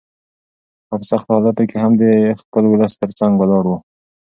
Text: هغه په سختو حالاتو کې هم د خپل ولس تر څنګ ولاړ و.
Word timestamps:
هغه 0.89 0.95
په 1.01 1.05
سختو 1.11 1.31
حالاتو 1.35 1.63
کې 1.69 1.77
هم 1.83 1.91
د 2.01 2.03
خپل 2.41 2.63
ولس 2.67 2.93
تر 3.01 3.09
څنګ 3.19 3.31
ولاړ 3.37 3.63
و. 3.67 3.71